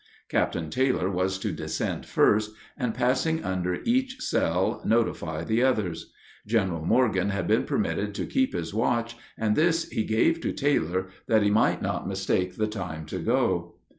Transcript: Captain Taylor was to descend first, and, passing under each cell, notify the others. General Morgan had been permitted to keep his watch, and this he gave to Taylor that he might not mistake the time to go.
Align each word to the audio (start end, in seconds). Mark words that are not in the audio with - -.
Captain 0.29 0.71
Taylor 0.71 1.11
was 1.11 1.37
to 1.37 1.51
descend 1.51 2.07
first, 2.07 2.55
and, 2.75 2.95
passing 2.95 3.43
under 3.45 3.75
each 3.83 4.19
cell, 4.19 4.81
notify 4.83 5.43
the 5.43 5.61
others. 5.61 6.11
General 6.47 6.83
Morgan 6.83 7.29
had 7.29 7.45
been 7.47 7.65
permitted 7.65 8.15
to 8.15 8.25
keep 8.25 8.53
his 8.53 8.73
watch, 8.73 9.15
and 9.37 9.55
this 9.55 9.87
he 9.91 10.03
gave 10.03 10.41
to 10.41 10.53
Taylor 10.53 11.09
that 11.27 11.43
he 11.43 11.51
might 11.51 11.83
not 11.83 12.07
mistake 12.07 12.55
the 12.55 12.65
time 12.65 13.05
to 13.05 13.19
go. 13.19 13.75